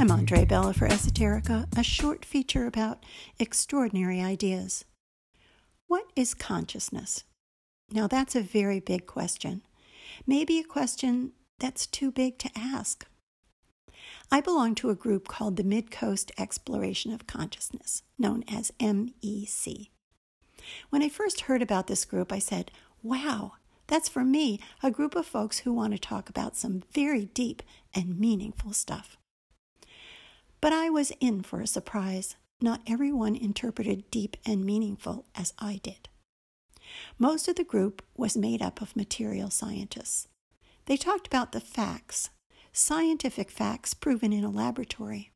I'm 0.00 0.12
Andre 0.12 0.44
Bella 0.44 0.74
for 0.74 0.86
Esoterica, 0.86 1.66
a 1.76 1.82
short 1.82 2.24
feature 2.24 2.68
about 2.68 3.02
extraordinary 3.40 4.22
ideas. 4.22 4.84
What 5.88 6.04
is 6.14 6.34
consciousness? 6.34 7.24
Now, 7.90 8.06
that's 8.06 8.36
a 8.36 8.40
very 8.40 8.78
big 8.78 9.06
question. 9.06 9.62
Maybe 10.24 10.60
a 10.60 10.64
question 10.64 11.32
that's 11.58 11.84
too 11.84 12.12
big 12.12 12.38
to 12.38 12.50
ask. 12.54 13.08
I 14.30 14.40
belong 14.40 14.76
to 14.76 14.90
a 14.90 14.94
group 14.94 15.26
called 15.26 15.56
the 15.56 15.64
Mid 15.64 15.90
Coast 15.90 16.30
Exploration 16.38 17.12
of 17.12 17.26
Consciousness, 17.26 18.04
known 18.16 18.44
as 18.46 18.70
MEC. 18.78 19.88
When 20.90 21.02
I 21.02 21.08
first 21.08 21.42
heard 21.42 21.60
about 21.60 21.88
this 21.88 22.04
group, 22.04 22.32
I 22.32 22.38
said, 22.38 22.70
Wow, 23.02 23.54
that's 23.88 24.08
for 24.08 24.22
me, 24.22 24.60
a 24.80 24.92
group 24.92 25.16
of 25.16 25.26
folks 25.26 25.58
who 25.58 25.72
want 25.72 25.92
to 25.94 25.98
talk 25.98 26.30
about 26.30 26.54
some 26.54 26.84
very 26.92 27.24
deep 27.24 27.64
and 27.92 28.16
meaningful 28.16 28.72
stuff. 28.72 29.16
But 30.60 30.72
I 30.72 30.90
was 30.90 31.12
in 31.20 31.42
for 31.42 31.60
a 31.60 31.66
surprise. 31.66 32.36
Not 32.60 32.82
everyone 32.86 33.36
interpreted 33.36 34.10
deep 34.10 34.36
and 34.44 34.64
meaningful 34.64 35.24
as 35.34 35.52
I 35.58 35.80
did. 35.82 36.08
Most 37.18 37.46
of 37.46 37.56
the 37.56 37.64
group 37.64 38.02
was 38.16 38.36
made 38.36 38.60
up 38.60 38.82
of 38.82 38.96
material 38.96 39.50
scientists. 39.50 40.26
They 40.86 40.96
talked 40.96 41.26
about 41.26 41.52
the 41.52 41.60
facts, 41.60 42.30
scientific 42.72 43.50
facts 43.50 43.94
proven 43.94 44.32
in 44.32 44.42
a 44.42 44.50
laboratory. 44.50 45.30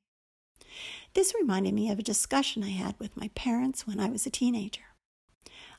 This 1.15 1.35
reminded 1.39 1.75
me 1.75 1.91
of 1.91 1.99
a 1.99 2.03
discussion 2.03 2.65
I 2.65 2.71
had 2.71 2.95
with 2.99 3.17
my 3.17 3.29
parents 3.35 3.87
when 3.87 4.01
I 4.01 4.09
was 4.09 4.27
a 4.27 4.31
teenager. 4.31 4.83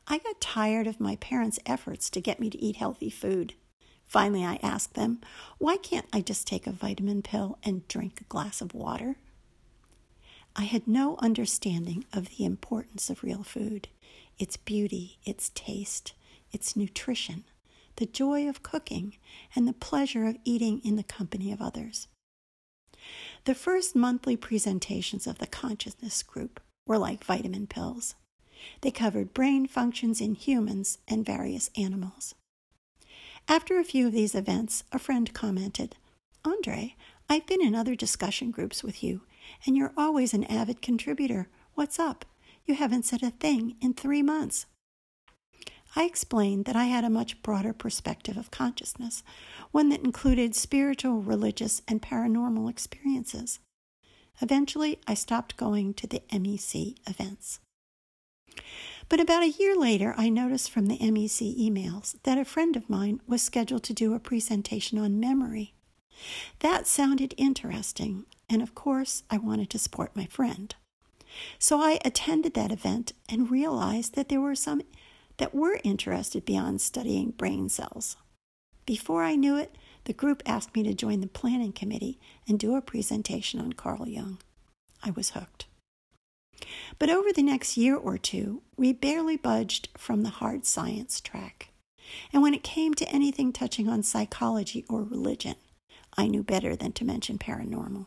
I 0.07 0.19
got 0.19 0.39
tired 0.39 0.87
of 0.87 0.99
my 0.99 1.15
parents' 1.17 1.59
efforts 1.65 2.09
to 2.11 2.21
get 2.21 2.39
me 2.39 2.49
to 2.49 2.61
eat 2.61 2.75
healthy 2.75 3.09
food. 3.09 3.55
Finally, 4.05 4.45
I 4.45 4.59
asked 4.61 4.93
them, 4.93 5.21
why 5.57 5.77
can't 5.77 6.05
I 6.13 6.21
just 6.21 6.45
take 6.45 6.67
a 6.67 6.71
vitamin 6.71 7.21
pill 7.21 7.57
and 7.63 7.87
drink 7.87 8.21
a 8.21 8.25
glass 8.25 8.61
of 8.61 8.73
water? 8.73 9.15
I 10.55 10.63
had 10.63 10.87
no 10.87 11.17
understanding 11.17 12.05
of 12.13 12.29
the 12.29 12.45
importance 12.45 13.09
of 13.09 13.23
real 13.23 13.43
food, 13.43 13.87
its 14.37 14.55
beauty, 14.55 15.17
its 15.25 15.49
taste, 15.55 16.13
its 16.51 16.75
nutrition, 16.75 17.45
the 17.95 18.05
joy 18.05 18.47
of 18.47 18.63
cooking, 18.63 19.15
and 19.55 19.67
the 19.67 19.73
pleasure 19.73 20.25
of 20.25 20.37
eating 20.43 20.79
in 20.83 20.95
the 20.95 21.03
company 21.03 21.51
of 21.51 21.61
others. 21.61 22.07
The 23.45 23.55
first 23.55 23.95
monthly 23.95 24.37
presentations 24.37 25.27
of 25.27 25.39
the 25.39 25.47
consciousness 25.47 26.23
group 26.23 26.59
were 26.85 26.97
like 26.97 27.23
vitamin 27.23 27.67
pills. 27.67 28.15
They 28.81 28.91
covered 28.91 29.33
brain 29.33 29.67
functions 29.67 30.21
in 30.21 30.35
humans 30.35 30.99
and 31.07 31.25
various 31.25 31.69
animals. 31.75 32.35
After 33.47 33.77
a 33.77 33.83
few 33.83 34.07
of 34.07 34.13
these 34.13 34.35
events, 34.35 34.83
a 34.91 34.99
friend 34.99 35.33
commented, 35.33 35.95
Andre, 36.45 36.95
I've 37.29 37.45
been 37.45 37.61
in 37.61 37.75
other 37.75 37.95
discussion 37.95 38.51
groups 38.51 38.83
with 38.83 39.03
you, 39.03 39.21
and 39.65 39.75
you're 39.75 39.93
always 39.97 40.33
an 40.33 40.43
avid 40.45 40.81
contributor. 40.81 41.49
What's 41.73 41.99
up? 41.99 42.25
You 42.65 42.75
haven't 42.75 43.05
said 43.05 43.23
a 43.23 43.31
thing 43.31 43.75
in 43.81 43.93
three 43.93 44.21
months. 44.21 44.65
I 45.95 46.05
explained 46.05 46.65
that 46.65 46.75
I 46.75 46.85
had 46.85 47.03
a 47.03 47.09
much 47.09 47.43
broader 47.43 47.71
perspective 47.71 48.35
of 48.35 48.49
consciousness, 48.49 49.23
one 49.71 49.89
that 49.89 50.03
included 50.03 50.55
spiritual, 50.55 51.21
religious, 51.21 51.81
and 51.87 52.01
paranormal 52.01 52.69
experiences. 52.69 53.59
Eventually, 54.41 54.99
I 55.07 55.13
stopped 55.13 55.57
going 55.57 55.93
to 55.95 56.07
the 56.07 56.23
MEC 56.31 56.97
events. 57.07 57.59
But 59.09 59.19
about 59.19 59.43
a 59.43 59.49
year 59.49 59.75
later, 59.75 60.15
I 60.17 60.29
noticed 60.29 60.71
from 60.71 60.87
the 60.87 60.97
MEC 60.97 61.55
emails 61.59 62.15
that 62.23 62.37
a 62.39 62.45
friend 62.45 62.75
of 62.75 62.89
mine 62.89 63.21
was 63.27 63.41
scheduled 63.41 63.83
to 63.83 63.93
do 63.93 64.13
a 64.13 64.19
presentation 64.19 64.97
on 64.97 65.19
memory. 65.19 65.75
That 66.59 66.87
sounded 66.87 67.35
interesting, 67.37 68.25
and 68.53 68.61
of 68.61 68.75
course, 68.75 69.23
I 69.31 69.39
wanted 69.39 69.71
to 69.71 69.79
support 69.79 70.15
my 70.15 70.27
friend. 70.27 70.75
So 71.57 71.79
I 71.79 71.99
attended 72.05 72.53
that 72.53 72.71
event 72.71 73.11
and 73.27 73.49
realized 73.49 74.13
that 74.13 74.29
there 74.29 74.39
were 74.39 74.53
some 74.53 74.83
that 75.37 75.55
were 75.55 75.79
interested 75.83 76.45
beyond 76.45 76.79
studying 76.79 77.31
brain 77.31 77.67
cells. 77.67 78.15
Before 78.85 79.23
I 79.23 79.35
knew 79.35 79.57
it, 79.57 79.75
the 80.03 80.13
group 80.13 80.43
asked 80.45 80.75
me 80.75 80.83
to 80.83 80.93
join 80.93 81.21
the 81.21 81.27
planning 81.27 81.71
committee 81.71 82.19
and 82.47 82.59
do 82.59 82.75
a 82.75 82.81
presentation 82.81 83.59
on 83.59 83.73
Carl 83.73 84.07
Jung. 84.07 84.37
I 85.01 85.09
was 85.09 85.31
hooked. 85.31 85.65
But 86.99 87.09
over 87.09 87.33
the 87.33 87.41
next 87.41 87.75
year 87.75 87.95
or 87.95 88.19
two, 88.19 88.61
we 88.77 88.93
barely 88.93 89.35
budged 89.35 89.89
from 89.97 90.21
the 90.21 90.29
hard 90.29 90.67
science 90.67 91.19
track. 91.19 91.69
And 92.31 92.43
when 92.43 92.53
it 92.53 92.61
came 92.61 92.93
to 92.93 93.09
anything 93.09 93.51
touching 93.51 93.89
on 93.89 94.03
psychology 94.03 94.85
or 94.87 95.01
religion, 95.01 95.55
I 96.15 96.27
knew 96.27 96.43
better 96.43 96.75
than 96.75 96.91
to 96.91 97.05
mention 97.05 97.39
paranormal. 97.39 98.05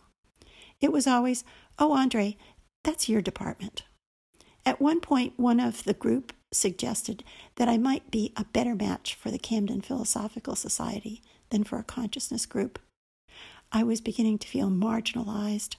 It 0.81 0.93
was 0.93 1.07
always, 1.07 1.45
oh, 1.79 1.93
Andre, 1.93 2.37
that's 2.85 3.09
your 3.09 3.23
department. 3.23 3.83
At 4.65 4.81
one 4.81 5.01
point, 5.01 5.35
one 5.37 5.61
of 5.61 5.85
the 5.85 5.95
group 5.95 6.33
suggested 6.53 7.23
that 7.57 7.69
I 7.69 7.79
might 7.79 8.11
be 8.11 8.33
a 8.37 8.45
better 8.45 8.75
match 8.75 9.15
for 9.15 9.31
the 9.31 9.39
Camden 9.39 9.81
Philosophical 9.81 10.57
Society 10.57 11.23
than 11.51 11.65
for 11.65 11.79
a 11.79 11.85
consciousness 11.85 12.47
group. 12.47 12.79
I 13.73 13.83
was 13.83 14.01
beginning 14.01 14.39
to 14.39 14.49
feel 14.49 14.69
marginalized, 14.69 15.77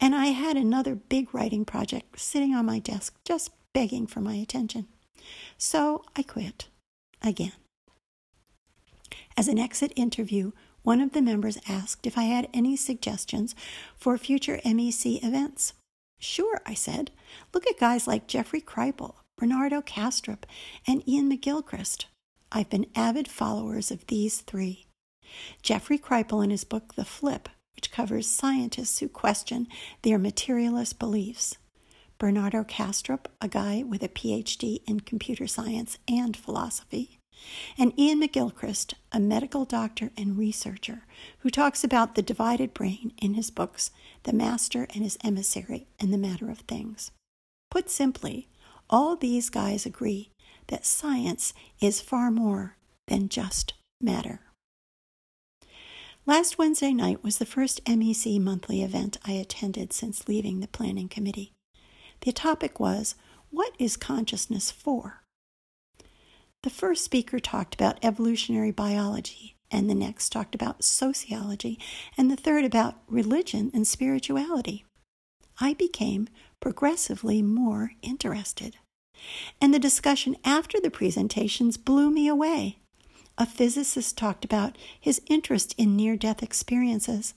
and 0.00 0.14
I 0.14 0.26
had 0.26 0.56
another 0.56 0.94
big 0.94 1.34
writing 1.34 1.64
project 1.64 2.18
sitting 2.20 2.54
on 2.54 2.66
my 2.66 2.78
desk 2.78 3.16
just 3.24 3.50
begging 3.72 4.06
for 4.06 4.20
my 4.20 4.34
attention. 4.34 4.86
So 5.58 6.04
I 6.16 6.22
quit 6.22 6.68
again. 7.22 7.52
As 9.36 9.48
an 9.48 9.58
exit 9.58 9.92
interview, 9.96 10.52
one 10.84 11.00
of 11.00 11.12
the 11.12 11.22
members 11.22 11.58
asked 11.68 12.06
if 12.06 12.16
I 12.16 12.24
had 12.24 12.48
any 12.54 12.76
suggestions 12.76 13.54
for 13.96 14.16
future 14.16 14.60
MEC 14.64 15.24
events. 15.24 15.72
Sure, 16.20 16.60
I 16.64 16.74
said. 16.74 17.10
Look 17.52 17.66
at 17.66 17.80
guys 17.80 18.06
like 18.06 18.28
Jeffrey 18.28 18.60
Kripal, 18.60 19.16
Bernardo 19.36 19.80
Kastrup, 19.80 20.44
and 20.86 21.02
Iain 21.08 21.30
McGilchrist. 21.30 22.04
I've 22.52 22.70
been 22.70 22.86
avid 22.94 23.26
followers 23.26 23.90
of 23.90 24.06
these 24.06 24.42
three. 24.42 24.86
Jeffrey 25.62 25.98
Kripal, 25.98 26.44
in 26.44 26.50
his 26.50 26.64
book 26.64 26.94
The 26.94 27.04
Flip, 27.04 27.48
which 27.74 27.90
covers 27.90 28.28
scientists 28.28 28.98
who 28.98 29.08
question 29.08 29.66
their 30.02 30.18
materialist 30.18 30.98
beliefs. 30.98 31.56
Bernardo 32.18 32.62
Kastrup, 32.62 33.26
a 33.40 33.48
guy 33.48 33.82
with 33.82 34.02
a 34.02 34.08
PhD 34.08 34.82
in 34.86 35.00
computer 35.00 35.46
science 35.46 35.98
and 36.06 36.36
philosophy 36.36 37.18
and 37.78 37.92
Iain 37.98 38.22
McGilchrist, 38.22 38.94
a 39.12 39.20
medical 39.20 39.64
doctor 39.64 40.10
and 40.16 40.38
researcher 40.38 41.02
who 41.40 41.50
talks 41.50 41.84
about 41.84 42.14
the 42.14 42.22
divided 42.22 42.74
brain 42.74 43.12
in 43.20 43.34
his 43.34 43.50
books, 43.50 43.90
The 44.24 44.32
Master 44.32 44.86
and 44.94 45.02
His 45.02 45.18
Emissary 45.24 45.86
and 46.00 46.12
the 46.12 46.18
Matter 46.18 46.50
of 46.50 46.60
Things. 46.60 47.10
Put 47.70 47.90
simply, 47.90 48.48
all 48.88 49.16
these 49.16 49.50
guys 49.50 49.86
agree 49.86 50.30
that 50.68 50.86
science 50.86 51.52
is 51.80 52.00
far 52.00 52.30
more 52.30 52.76
than 53.08 53.28
just 53.28 53.74
matter. 54.00 54.40
Last 56.26 56.56
Wednesday 56.56 56.92
night 56.92 57.22
was 57.22 57.36
the 57.38 57.44
first 57.44 57.84
MEC 57.84 58.40
monthly 58.40 58.82
event 58.82 59.18
I 59.26 59.32
attended 59.32 59.92
since 59.92 60.26
leaving 60.26 60.60
the 60.60 60.68
planning 60.68 61.08
committee. 61.08 61.52
The 62.22 62.32
topic 62.32 62.80
was 62.80 63.14
What 63.50 63.74
is 63.78 63.96
consciousness 63.98 64.70
for? 64.70 65.23
The 66.64 66.70
first 66.70 67.04
speaker 67.04 67.40
talked 67.40 67.74
about 67.74 68.02
evolutionary 68.02 68.70
biology, 68.70 69.54
and 69.70 69.90
the 69.90 69.94
next 69.94 70.30
talked 70.30 70.54
about 70.54 70.82
sociology, 70.82 71.78
and 72.16 72.30
the 72.30 72.36
third 72.36 72.64
about 72.64 73.02
religion 73.06 73.70
and 73.74 73.86
spirituality. 73.86 74.86
I 75.60 75.74
became 75.74 76.26
progressively 76.60 77.42
more 77.42 77.92
interested. 78.00 78.78
And 79.60 79.74
the 79.74 79.78
discussion 79.78 80.38
after 80.42 80.80
the 80.80 80.90
presentations 80.90 81.76
blew 81.76 82.10
me 82.10 82.28
away. 82.28 82.78
A 83.36 83.44
physicist 83.44 84.16
talked 84.16 84.46
about 84.46 84.78
his 84.98 85.20
interest 85.26 85.74
in 85.76 85.94
near 85.94 86.16
death 86.16 86.42
experiences, 86.42 87.34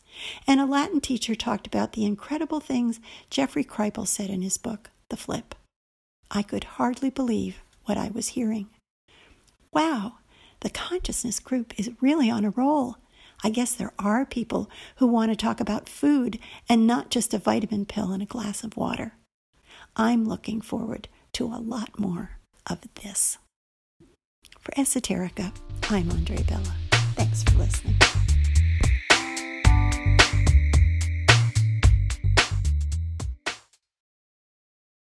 and 0.48 0.62
a 0.62 0.66
Latin 0.66 1.02
teacher 1.02 1.36
talked 1.36 1.68
about 1.68 1.92
the 1.92 2.06
incredible 2.06 2.62
things 2.62 3.02
Jeffrey 3.30 3.66
Kripal 3.66 4.08
said 4.08 4.30
in 4.30 4.42
his 4.42 4.58
book, 4.58 4.90
The 5.10 5.18
Flip. 5.18 5.54
I 6.32 6.44
could 6.44 6.64
hardly 6.64 7.10
believe 7.10 7.58
what 7.84 7.98
I 7.98 8.08
was 8.08 8.30
hearing 8.30 8.70
wow, 9.74 10.14
the 10.62 10.70
consciousness 10.70 11.40
group 11.40 11.74
is 11.80 11.92
really 12.02 12.30
on 12.30 12.46
a 12.46 12.52
roll. 12.52 12.98
I 13.44 13.50
guess 13.50 13.74
there 13.74 13.94
are 14.00 14.26
people 14.26 14.70
who 14.96 15.08
want 15.08 15.32
to 15.32 15.36
talk 15.36 15.60
about 15.60 15.88
food 15.88 16.40
and 16.68 16.88
not 16.88 17.10
just 17.10 17.34
a 17.34 17.38
vitamin 17.38 17.86
pill 17.86 18.12
and 18.12 18.24
a 18.24 18.26
glass 18.26 18.64
of 18.64 18.76
water. 18.76 19.14
I'm 19.96 20.28
looking 20.28 20.62
forward 20.62 21.08
to 21.34 21.46
a 21.46 21.62
lot 21.62 22.00
more 22.00 22.32
of 22.70 22.80
this. 23.04 23.38
For 24.60 24.72
Esoterica, 24.72 25.54
I'm 25.90 26.10
Andre 26.12 26.42
Bella. 26.44 26.76
Thanks 27.16 27.44
for 27.44 27.58
listening. 27.58 27.96